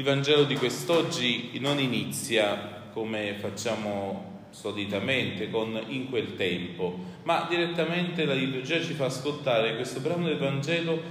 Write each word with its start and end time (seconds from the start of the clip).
Il 0.00 0.06
Vangelo 0.06 0.44
di 0.44 0.56
quest'oggi 0.56 1.58
non 1.60 1.78
inizia 1.78 2.86
come 2.90 3.34
facciamo 3.34 4.46
solitamente 4.48 5.50
con 5.50 5.78
in 5.88 6.08
quel 6.08 6.36
tempo, 6.36 6.98
ma 7.24 7.44
direttamente 7.46 8.24
la 8.24 8.32
liturgia 8.32 8.80
ci 8.80 8.94
fa 8.94 9.04
ascoltare 9.04 9.76
questo 9.76 10.00
brano 10.00 10.24
del 10.24 10.38
Vangelo 10.38 11.02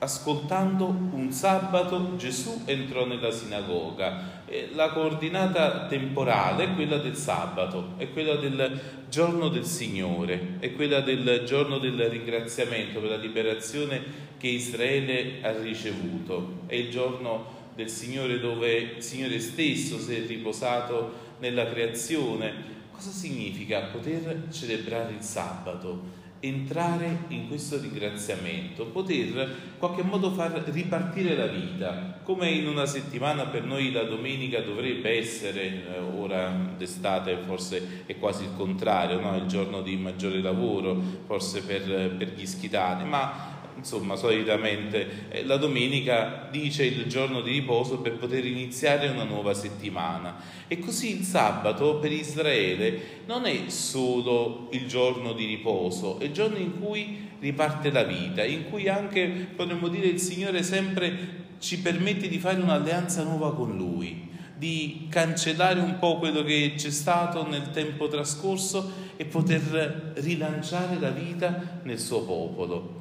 ascoltando 0.00 0.88
un 0.88 1.30
sabato 1.32 2.16
Gesù 2.16 2.64
entrò 2.66 3.06
nella 3.06 3.30
sinagoga. 3.30 4.42
La 4.74 4.90
coordinata 4.90 5.86
temporale 5.86 6.64
è 6.64 6.74
quella 6.74 6.98
del 6.98 7.16
sabato, 7.16 7.94
è 7.96 8.10
quella 8.10 8.34
del 8.34 8.78
giorno 9.08 9.48
del 9.48 9.64
Signore, 9.64 10.58
è 10.58 10.74
quella 10.74 11.00
del 11.00 11.44
giorno 11.46 11.78
del 11.78 11.98
ringraziamento 12.10 13.00
per 13.00 13.08
la 13.08 13.16
liberazione 13.16 14.02
che 14.36 14.48
Israele 14.48 15.38
ha 15.40 15.58
ricevuto, 15.58 16.64
è 16.66 16.74
il 16.74 16.90
giorno 16.90 17.60
del 17.74 17.88
Signore 17.88 18.38
dove 18.38 18.96
il 18.96 19.02
Signore 19.02 19.40
stesso 19.40 19.98
si 19.98 20.14
è 20.14 20.26
riposato 20.26 21.30
nella 21.38 21.66
creazione. 21.68 22.70
Cosa 22.92 23.10
significa 23.10 23.80
poter 23.92 24.48
celebrare 24.50 25.12
il 25.12 25.22
sabato? 25.22 26.20
Entrare 26.40 27.18
in 27.28 27.46
questo 27.46 27.80
ringraziamento, 27.80 28.86
poter 28.86 29.26
in 29.26 29.48
qualche 29.78 30.02
modo 30.02 30.32
far 30.32 30.50
ripartire 30.72 31.36
la 31.36 31.46
vita, 31.46 32.18
come 32.24 32.50
in 32.50 32.66
una 32.66 32.84
settimana 32.84 33.46
per 33.46 33.64
noi 33.64 33.92
la 33.92 34.02
domenica 34.02 34.60
dovrebbe 34.60 35.18
essere, 35.18 35.62
eh, 35.62 35.98
ora 36.16 36.52
d'estate 36.76 37.38
forse 37.46 38.02
è 38.06 38.18
quasi 38.18 38.42
il 38.42 38.56
contrario, 38.56 39.20
no? 39.20 39.36
il 39.36 39.46
giorno 39.46 39.82
di 39.82 39.96
maggiore 39.96 40.40
lavoro, 40.40 41.00
forse 41.26 41.62
per, 41.62 42.16
per 42.16 42.32
gli 42.34 42.44
schitani, 42.46 43.08
ma 43.08 43.51
insomma 43.76 44.16
solitamente 44.16 45.28
eh, 45.30 45.44
la 45.44 45.56
domenica 45.56 46.48
dice 46.50 46.84
il 46.84 47.06
giorno 47.06 47.40
di 47.40 47.52
riposo 47.52 47.98
per 47.98 48.12
poter 48.12 48.44
iniziare 48.44 49.08
una 49.08 49.24
nuova 49.24 49.54
settimana 49.54 50.36
e 50.68 50.78
così 50.78 51.18
il 51.18 51.24
sabato 51.24 51.96
per 51.96 52.12
Israele 52.12 53.20
non 53.26 53.46
è 53.46 53.68
solo 53.68 54.68
il 54.72 54.86
giorno 54.86 55.32
di 55.32 55.46
riposo, 55.46 56.18
è 56.18 56.24
il 56.24 56.32
giorno 56.32 56.58
in 56.58 56.80
cui 56.80 57.30
riparte 57.40 57.90
la 57.90 58.04
vita, 58.04 58.44
in 58.44 58.68
cui 58.70 58.88
anche 58.88 59.48
potremmo 59.54 59.88
dire 59.88 60.06
il 60.06 60.20
Signore 60.20 60.62
sempre 60.62 61.40
ci 61.58 61.80
permette 61.80 62.28
di 62.28 62.38
fare 62.38 62.60
un'alleanza 62.60 63.22
nuova 63.22 63.54
con 63.54 63.76
Lui 63.76 64.30
di 64.62 65.08
cancellare 65.10 65.80
un 65.80 65.98
po' 65.98 66.18
quello 66.18 66.44
che 66.44 66.74
c'è 66.76 66.90
stato 66.90 67.44
nel 67.48 67.72
tempo 67.72 68.06
trascorso 68.06 68.92
e 69.16 69.24
poter 69.24 70.12
rilanciare 70.18 71.00
la 71.00 71.10
vita 71.10 71.80
nel 71.82 71.98
suo 71.98 72.22
popolo. 72.22 73.00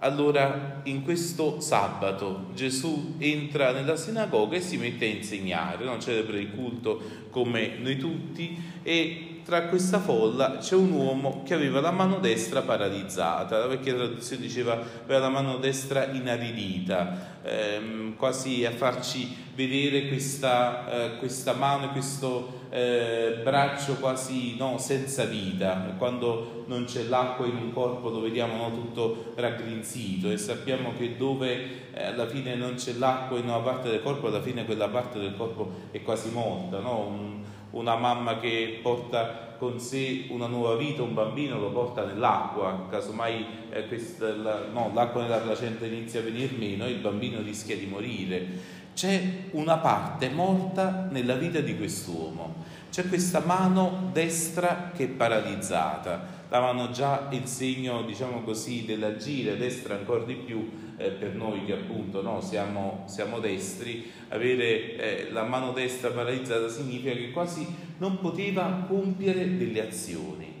Allora, 0.00 0.80
in 0.84 1.02
questo 1.02 1.60
sabato 1.60 2.50
Gesù 2.54 3.16
entra 3.18 3.72
nella 3.72 3.96
sinagoga 3.96 4.56
e 4.56 4.60
si 4.60 4.76
mette 4.76 5.06
a 5.06 5.08
insegnare, 5.08 5.84
no? 5.84 5.98
celebra 5.98 6.38
il 6.38 6.52
culto 6.52 7.02
come 7.30 7.78
noi 7.78 7.96
tutti 7.96 8.56
e 8.84 9.27
tra 9.48 9.62
questa 9.62 9.98
folla 9.98 10.58
c'è 10.58 10.74
un 10.74 10.92
uomo 10.92 11.42
che 11.42 11.54
aveva 11.54 11.80
la 11.80 11.90
mano 11.90 12.18
destra 12.18 12.60
paralizzata, 12.60 13.56
la 13.56 13.66
vecchia 13.66 13.94
traduzione 13.94 14.42
diceva 14.42 14.74
aveva 14.74 15.20
la 15.20 15.30
mano 15.30 15.56
destra 15.56 16.04
inaridita, 16.04 17.38
ehm, 17.42 18.16
quasi 18.16 18.66
a 18.66 18.72
farci 18.72 19.34
vedere 19.54 20.08
questa, 20.08 20.90
eh, 20.90 21.16
questa 21.16 21.54
mano 21.54 21.86
e 21.86 21.88
questo 21.92 22.66
eh, 22.68 23.40
braccio 23.42 23.94
quasi 23.94 24.54
no, 24.58 24.76
senza 24.76 25.24
vita, 25.24 25.94
quando 25.96 26.64
non 26.66 26.84
c'è 26.84 27.04
l'acqua 27.04 27.46
in 27.46 27.56
un 27.56 27.72
corpo 27.72 28.10
lo 28.10 28.20
vediamo 28.20 28.68
no, 28.68 28.74
tutto 28.74 29.32
raggrinzito 29.34 30.30
e 30.30 30.36
sappiamo 30.36 30.92
che 30.98 31.16
dove 31.16 31.92
eh, 31.94 32.04
alla 32.04 32.26
fine 32.26 32.54
non 32.54 32.74
c'è 32.74 32.92
l'acqua 32.92 33.38
in 33.38 33.44
una 33.44 33.60
parte 33.60 33.88
del 33.88 34.02
corpo, 34.02 34.26
alla 34.26 34.42
fine 34.42 34.66
quella 34.66 34.88
parte 34.88 35.18
del 35.18 35.34
corpo 35.34 35.72
è 35.90 36.02
quasi 36.02 36.28
morta, 36.32 36.80
no? 36.80 37.06
un, 37.06 37.42
una 37.70 37.96
mamma 37.96 38.38
che 38.38 38.80
porta 38.82 39.46
con 39.58 39.80
sé 39.80 40.26
una 40.28 40.46
nuova 40.46 40.76
vita, 40.76 41.02
un 41.02 41.14
bambino 41.14 41.58
lo 41.58 41.70
porta 41.70 42.04
nell'acqua, 42.04 42.86
casomai 42.88 43.44
eh, 43.70 43.88
questa, 43.88 44.34
la, 44.34 44.66
no, 44.72 44.92
l'acqua 44.94 45.22
nella 45.22 45.38
placenta 45.38 45.84
inizia 45.84 46.20
a 46.20 46.22
venire 46.22 46.54
meno 46.56 46.84
e 46.86 46.90
il 46.90 47.00
bambino 47.00 47.42
rischia 47.42 47.76
di 47.76 47.86
morire. 47.86 48.76
C'è 48.94 49.20
una 49.52 49.78
parte 49.78 50.28
morta 50.28 51.08
nella 51.10 51.34
vita 51.34 51.60
di 51.60 51.76
quest'uomo, 51.76 52.64
c'è 52.90 53.08
questa 53.08 53.40
mano 53.44 54.10
destra 54.12 54.90
che 54.94 55.04
è 55.04 55.08
paralizzata, 55.08 56.36
la 56.48 56.60
mano 56.60 56.90
già 56.90 57.28
il 57.30 57.46
segno, 57.46 58.02
diciamo 58.02 58.42
così, 58.42 58.84
dell'agire, 58.84 59.56
destra 59.56 59.94
ancora 59.94 60.24
di 60.24 60.34
più, 60.34 60.87
eh, 60.98 61.10
per 61.10 61.34
noi 61.34 61.64
che 61.64 61.72
appunto 61.72 62.20
no, 62.22 62.40
siamo, 62.40 63.04
siamo, 63.06 63.38
destri, 63.38 64.10
avere 64.28 64.96
eh, 64.96 65.28
la 65.30 65.44
mano 65.44 65.72
destra 65.72 66.10
paralizzata 66.10 66.68
significa 66.68 67.12
che 67.12 67.30
quasi 67.30 67.66
non 67.98 68.18
poteva 68.18 68.84
compiere 68.86 69.56
delle 69.56 69.86
azioni, 69.86 70.56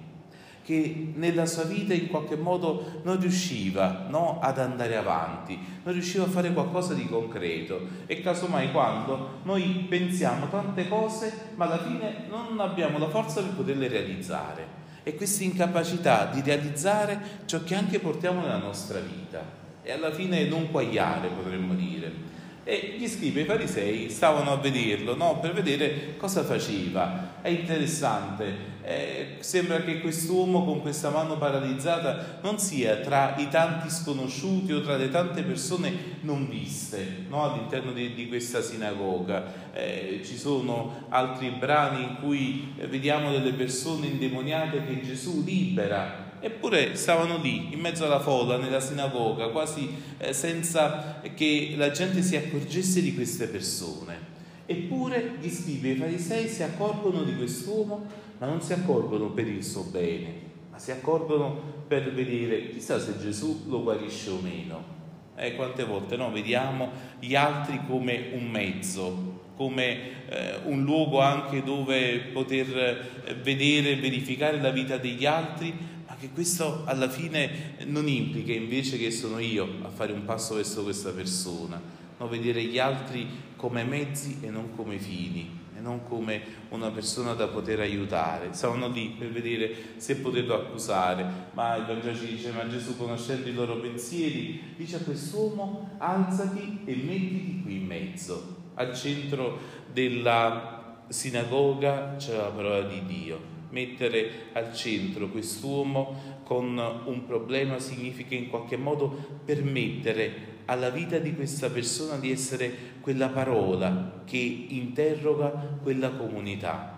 che 0.62 1.12
nella 1.14 1.44
sua 1.44 1.64
vita 1.64 1.92
in 1.92 2.06
qualche 2.06 2.36
modo 2.36 3.00
non 3.02 3.18
riusciva 3.18 4.06
no, 4.08 4.38
ad 4.40 4.58
andare 4.58 4.96
avanti, 4.96 5.58
non 5.82 5.92
riusciva 5.92 6.24
a 6.24 6.28
fare 6.28 6.52
qualcosa 6.52 6.94
di 6.94 7.06
concreto. 7.06 7.80
E 8.06 8.20
casomai 8.20 8.70
quando 8.70 9.40
noi 9.42 9.86
pensiamo 9.88 10.48
tante 10.48 10.86
cose 10.88 11.50
ma 11.56 11.64
alla 11.64 11.82
fine 11.82 12.26
non 12.28 12.60
abbiamo 12.60 12.98
la 12.98 13.08
forza 13.08 13.42
per 13.42 13.54
poterle 13.54 13.88
realizzare. 13.88 14.76
E 15.02 15.14
questa 15.14 15.42
incapacità 15.42 16.26
di 16.26 16.42
realizzare 16.42 17.18
ciò 17.46 17.64
che 17.64 17.74
anche 17.74 17.98
portiamo 17.98 18.42
nella 18.42 18.58
nostra 18.58 19.00
vita 19.00 19.57
e 19.88 19.92
alla 19.92 20.12
fine 20.12 20.44
non 20.44 20.70
quagliare 20.70 21.28
potremmo 21.28 21.72
dire. 21.72 22.26
E 22.62 22.96
gli 22.98 23.08
scribi 23.08 23.38
e 23.38 23.42
i 23.44 23.46
farisei 23.46 24.10
stavano 24.10 24.52
a 24.52 24.56
vederlo 24.56 25.16
no? 25.16 25.40
per 25.40 25.54
vedere 25.54 26.18
cosa 26.18 26.44
faceva. 26.44 27.36
È 27.40 27.48
interessante, 27.48 28.54
eh, 28.82 29.36
sembra 29.38 29.80
che 29.80 30.00
quest'uomo 30.00 30.66
con 30.66 30.82
questa 30.82 31.08
mano 31.08 31.38
paralizzata 31.38 32.40
non 32.42 32.58
sia 32.58 32.96
tra 32.96 33.34
i 33.38 33.48
tanti 33.48 33.88
sconosciuti 33.88 34.74
o 34.74 34.82
tra 34.82 34.98
le 34.98 35.08
tante 35.08 35.42
persone 35.42 36.18
non 36.20 36.46
viste 36.50 37.24
no? 37.30 37.50
all'interno 37.50 37.92
di, 37.92 38.12
di, 38.12 38.28
questa 38.28 38.60
sinagoga. 38.60 39.70
Eh, 39.72 40.20
ci 40.22 40.36
sono 40.36 41.06
altri 41.08 41.48
brani 41.48 42.02
in 42.02 42.16
cui 42.20 42.74
vediamo 42.86 43.30
delle 43.30 43.54
persone 43.54 44.08
indemoniate 44.08 44.84
che 44.84 45.00
Gesù 45.00 45.42
libera 45.42 46.27
Eppure 46.40 46.94
stavano 46.94 47.38
lì, 47.38 47.72
in 47.72 47.80
mezzo 47.80 48.04
alla 48.04 48.20
folla, 48.20 48.56
nella 48.56 48.80
sinagoga, 48.80 49.48
quasi 49.48 49.88
eh, 50.18 50.32
senza 50.32 51.20
che 51.34 51.74
la 51.76 51.90
gente 51.90 52.22
si 52.22 52.36
accorgesse 52.36 53.02
di 53.02 53.14
queste 53.14 53.48
persone. 53.48 54.36
Eppure 54.66 55.36
gli 55.40 55.50
scribi 55.50 55.90
e 55.90 55.92
i 55.92 55.96
farisei 55.96 56.46
si 56.46 56.62
accorgono 56.62 57.22
di 57.22 57.34
quest'uomo, 57.36 58.06
ma 58.38 58.46
non 58.46 58.60
si 58.60 58.72
accorgono 58.72 59.30
per 59.30 59.48
il 59.48 59.64
suo 59.64 59.82
bene, 59.84 60.32
ma 60.70 60.78
si 60.78 60.90
accorgono 60.90 61.76
per 61.88 62.12
vedere 62.12 62.68
chissà 62.70 63.00
se 63.00 63.18
Gesù 63.18 63.64
lo 63.66 63.82
guarisce 63.82 64.30
o 64.30 64.38
meno. 64.40 64.96
Eh, 65.36 65.54
quante 65.54 65.84
volte 65.84 66.16
no? 66.16 66.30
vediamo 66.30 66.90
gli 67.18 67.34
altri 67.34 67.80
come 67.86 68.30
un 68.32 68.50
mezzo, 68.50 69.36
come 69.56 70.26
eh, 70.28 70.58
un 70.64 70.82
luogo 70.82 71.20
anche 71.20 71.62
dove 71.62 72.18
poter 72.32 72.76
eh, 73.24 73.34
vedere 73.34 73.92
e 73.92 73.96
verificare 73.96 74.60
la 74.60 74.70
vita 74.70 74.98
degli 74.98 75.24
altri, 75.24 75.72
che 76.18 76.30
questo 76.30 76.82
alla 76.84 77.08
fine 77.08 77.76
non 77.84 78.08
implica 78.08 78.52
invece 78.52 78.98
che 78.98 79.10
sono 79.10 79.38
io 79.38 79.68
a 79.82 79.88
fare 79.88 80.12
un 80.12 80.24
passo 80.24 80.56
verso 80.56 80.82
questa 80.82 81.10
persona, 81.10 81.80
no? 82.16 82.28
vedere 82.28 82.62
gli 82.64 82.78
altri 82.78 83.26
come 83.56 83.84
mezzi 83.84 84.38
e 84.40 84.50
non 84.50 84.74
come 84.74 84.98
fini, 84.98 85.66
e 85.76 85.80
non 85.80 86.02
come 86.02 86.42
una 86.70 86.90
persona 86.90 87.34
da 87.34 87.46
poter 87.46 87.80
aiutare. 87.80 88.48
Stavano 88.52 88.88
lì 88.88 89.14
per 89.16 89.30
vedere 89.30 89.94
se 89.98 90.16
poterlo 90.16 90.54
accusare, 90.54 91.50
ma 91.52 91.76
il 91.76 91.86
Vangelo 91.86 92.16
ci 92.16 92.26
dice, 92.26 92.50
ma 92.50 92.68
Gesù 92.68 92.96
conoscendo 92.96 93.48
i 93.48 93.54
loro 93.54 93.76
pensieri, 93.76 94.74
dice 94.76 94.96
a 94.96 95.00
quest'uomo, 95.00 95.96
alzati 95.98 96.80
e 96.84 96.94
mettiti 96.96 97.60
qui 97.62 97.76
in 97.76 97.86
mezzo, 97.86 98.56
al 98.74 98.94
centro 98.94 99.58
della 99.92 101.04
sinagoga 101.08 102.16
c'è 102.18 102.36
la 102.36 102.50
parola 102.50 102.82
di 102.82 103.04
Dio 103.06 103.57
mettere 103.70 104.50
al 104.52 104.74
centro 104.74 105.28
quest'uomo 105.28 106.40
con 106.44 106.78
un 107.04 107.24
problema 107.26 107.78
significa 107.78 108.34
in 108.34 108.48
qualche 108.48 108.76
modo 108.76 109.40
permettere 109.44 110.56
alla 110.68 110.90
vita 110.90 111.18
di 111.18 111.34
questa 111.34 111.70
persona 111.70 112.16
di 112.16 112.30
essere 112.30 112.96
quella 113.00 113.28
parola 113.28 114.22
che 114.24 114.66
interroga 114.68 115.48
quella 115.82 116.10
comunità. 116.10 116.96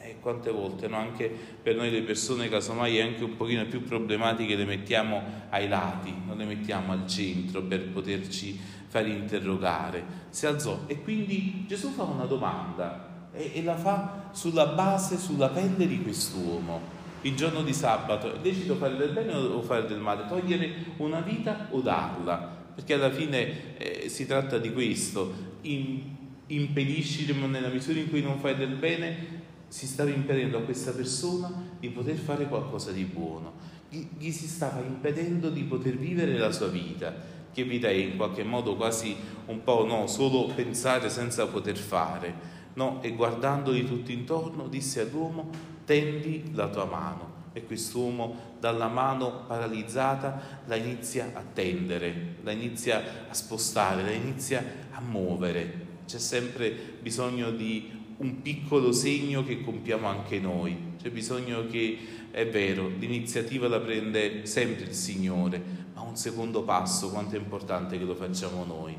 E 0.00 0.16
quante 0.20 0.50
volte, 0.50 0.88
no? 0.88 0.96
anche 0.96 1.30
per 1.62 1.76
noi 1.76 1.90
le 1.90 2.02
persone 2.02 2.48
casomai 2.48 3.00
anche 3.00 3.24
un 3.24 3.36
pochino 3.36 3.66
più 3.66 3.82
problematiche 3.82 4.56
le 4.56 4.64
mettiamo 4.64 5.22
ai 5.50 5.68
lati, 5.68 6.14
non 6.26 6.36
le 6.36 6.44
mettiamo 6.44 6.92
al 6.92 7.06
centro 7.06 7.62
per 7.62 7.88
poterci 7.88 8.58
fare 8.86 9.08
interrogare. 9.08 10.26
Si 10.30 10.46
alzò 10.46 10.84
e 10.86 11.02
quindi 11.02 11.64
Gesù 11.66 11.90
fa 11.90 12.04
una 12.04 12.24
domanda, 12.24 13.17
e, 13.32 13.52
e 13.54 13.62
la 13.62 13.76
fa 13.76 14.30
sulla 14.32 14.66
base, 14.66 15.18
sulla 15.18 15.48
pelle 15.48 15.86
di 15.86 16.02
quest'uomo. 16.02 16.96
Il 17.22 17.34
giorno 17.34 17.62
di 17.62 17.72
sabato 17.72 18.32
è 18.32 18.38
lecito 18.42 18.76
fare 18.76 18.96
del 18.96 19.10
bene 19.10 19.34
o 19.34 19.60
fare 19.62 19.86
del 19.86 19.98
male, 19.98 20.26
togliere 20.28 20.72
una 20.98 21.20
vita 21.20 21.66
o 21.70 21.80
darla, 21.80 22.36
perché 22.74 22.94
alla 22.94 23.10
fine 23.10 23.76
eh, 23.76 24.08
si 24.08 24.26
tratta 24.26 24.58
di 24.58 24.72
questo. 24.72 25.56
In, 25.62 26.16
impedisci 26.48 27.32
nella 27.34 27.68
misura 27.68 27.98
in 27.98 28.08
cui 28.08 28.22
non 28.22 28.38
fai 28.38 28.54
del 28.56 28.74
bene, 28.74 29.36
si 29.68 29.86
stava 29.86 30.10
impedendo 30.10 30.58
a 30.58 30.62
questa 30.62 30.92
persona 30.92 31.52
di 31.78 31.88
poter 31.90 32.16
fare 32.16 32.46
qualcosa 32.46 32.90
di 32.90 33.04
buono, 33.04 33.52
gli, 33.88 34.06
gli 34.16 34.30
si 34.30 34.46
stava 34.46 34.80
impedendo 34.80 35.50
di 35.50 35.62
poter 35.62 35.96
vivere 35.96 36.36
la 36.38 36.50
sua 36.50 36.68
vita, 36.68 37.14
che 37.52 37.64
vita 37.64 37.88
è 37.88 37.92
in 37.92 38.16
qualche 38.16 38.44
modo 38.44 38.76
quasi 38.76 39.14
un 39.46 39.62
po' 39.62 39.84
no, 39.84 40.06
solo 40.06 40.46
pensare 40.54 41.10
senza 41.10 41.46
poter 41.46 41.76
fare. 41.76 42.56
No, 42.74 43.02
e 43.02 43.10
guardandoli 43.12 43.84
tutti 43.84 44.12
intorno 44.12 44.68
disse 44.68 45.00
all'uomo, 45.00 45.50
tendi 45.84 46.50
la 46.52 46.68
tua 46.68 46.84
mano. 46.84 47.36
E 47.52 47.64
quest'uomo 47.64 48.56
dalla 48.60 48.88
mano 48.88 49.44
paralizzata 49.46 50.62
la 50.66 50.76
inizia 50.76 51.32
a 51.34 51.42
tendere, 51.42 52.36
la 52.42 52.52
inizia 52.52 53.26
a 53.28 53.34
spostare, 53.34 54.02
la 54.02 54.12
inizia 54.12 54.64
a 54.92 55.00
muovere. 55.00 55.86
C'è 56.06 56.18
sempre 56.18 56.70
bisogno 57.00 57.50
di 57.50 57.90
un 58.18 58.42
piccolo 58.42 58.92
segno 58.92 59.44
che 59.44 59.62
compiamo 59.62 60.06
anche 60.06 60.38
noi. 60.38 60.94
C'è 61.00 61.10
bisogno 61.10 61.66
che, 61.66 61.98
è 62.30 62.46
vero, 62.48 62.88
l'iniziativa 62.88 63.68
la 63.68 63.80
prende 63.80 64.46
sempre 64.46 64.84
il 64.84 64.94
Signore, 64.94 65.60
ma 65.94 66.02
un 66.02 66.16
secondo 66.16 66.62
passo, 66.62 67.10
quanto 67.10 67.36
è 67.36 67.38
importante 67.38 67.98
che 67.98 68.04
lo 68.04 68.14
facciamo 68.14 68.64
noi. 68.64 68.96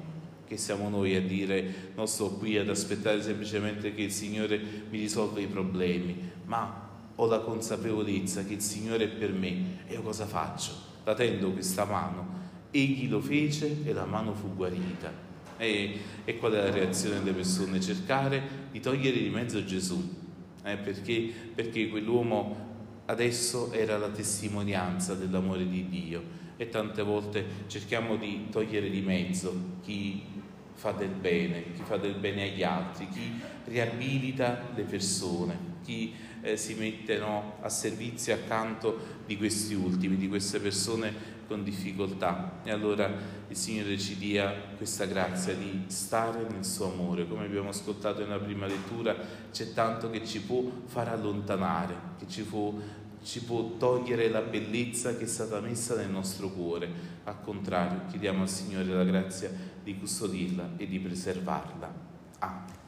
Che 0.49 0.57
siamo 0.57 0.89
noi 0.89 1.15
a 1.15 1.21
dire 1.21 1.91
non 1.93 2.07
sto 2.07 2.31
qui 2.31 2.57
ad 2.57 2.69
aspettare 2.69 3.21
semplicemente 3.21 3.93
che 3.93 4.01
il 4.01 4.11
Signore 4.11 4.59
mi 4.89 4.97
risolva 4.97 5.39
i 5.39 5.45
problemi, 5.45 6.17
ma 6.45 6.89
ho 7.13 7.27
la 7.27 7.41
consapevolezza 7.41 8.43
che 8.43 8.55
il 8.55 8.61
Signore 8.61 9.03
è 9.03 9.07
per 9.09 9.31
me 9.31 9.85
e 9.85 9.93
io 9.93 10.01
cosa 10.01 10.25
faccio? 10.25 10.71
La 11.03 11.13
tendo 11.13 11.51
questa 11.51 11.85
mano. 11.85 12.37
Egli 12.71 13.07
lo 13.07 13.21
fece 13.21 13.85
e 13.85 13.93
la 13.93 14.05
mano 14.05 14.33
fu 14.33 14.55
guarita. 14.55 15.13
E, 15.57 15.99
e 16.25 16.37
qual 16.37 16.53
è 16.53 16.63
la 16.63 16.71
reazione 16.71 17.19
delle 17.19 17.35
persone? 17.35 17.79
Cercare 17.79 18.41
di 18.71 18.79
togliere 18.79 19.19
di 19.19 19.29
mezzo 19.29 19.63
Gesù, 19.63 20.01
eh, 20.63 20.77
perché, 20.77 21.31
perché 21.53 21.89
quell'uomo 21.89 23.03
adesso 23.05 23.71
era 23.71 23.99
la 23.99 24.09
testimonianza 24.09 25.13
dell'amore 25.13 25.69
di 25.69 25.87
Dio 25.87 26.23
e 26.57 26.69
tante 26.69 27.03
volte 27.03 27.45
cerchiamo 27.67 28.15
di 28.15 28.47
togliere 28.49 28.89
di 28.89 29.01
mezzo 29.01 29.77
chi 29.83 30.37
fa 30.79 30.93
del 30.93 31.09
bene, 31.09 31.73
chi 31.73 31.81
fa 31.83 31.97
del 31.97 32.15
bene 32.15 32.43
agli 32.43 32.63
altri, 32.63 33.09
chi 33.09 33.37
riabilita 33.65 34.69
le 34.73 34.83
persone, 34.83 35.57
chi 35.83 36.13
eh, 36.41 36.55
si 36.55 36.75
mette 36.75 37.17
no, 37.17 37.57
a 37.59 37.67
servizio 37.67 38.33
accanto 38.33 39.17
di 39.25 39.35
questi 39.35 39.73
ultimi, 39.73 40.15
di 40.15 40.29
queste 40.29 40.59
persone 40.59 41.37
con 41.49 41.63
difficoltà 41.63 42.61
e 42.63 42.71
allora 42.71 43.11
il 43.49 43.55
Signore 43.57 43.97
ci 43.97 44.15
dia 44.17 44.53
questa 44.77 45.05
grazia 45.05 45.53
di 45.53 45.83
stare 45.87 46.47
nel 46.49 46.63
suo 46.63 46.93
amore. 46.93 47.27
Come 47.27 47.43
abbiamo 47.43 47.69
ascoltato 47.69 48.21
nella 48.21 48.39
prima 48.39 48.65
lettura, 48.65 49.17
c'è 49.51 49.73
tanto 49.73 50.09
che 50.09 50.25
ci 50.25 50.39
può 50.39 50.63
far 50.85 51.09
allontanare, 51.09 51.95
che 52.19 52.27
ci 52.29 52.43
può, 52.43 52.73
ci 53.23 53.43
può 53.43 53.77
togliere 53.77 54.29
la 54.29 54.41
bellezza 54.41 55.15
che 55.15 55.25
è 55.25 55.27
stata 55.27 55.59
messa 55.59 55.95
nel 55.95 56.09
nostro 56.09 56.49
cuore. 56.49 56.89
Al 57.25 57.41
contrario, 57.41 58.03
chiediamo 58.09 58.41
al 58.41 58.49
Signore 58.49 58.85
la 58.85 59.03
grazia 59.03 59.51
di 59.83 59.97
custodirla 59.97 60.71
e 60.77 60.87
di 60.87 60.99
preservarla. 60.99 61.93
Amen. 62.39 62.78